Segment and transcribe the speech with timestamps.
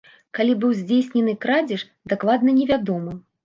[0.37, 3.19] Калі быў здзейснены крадзеж, дакладна невядома.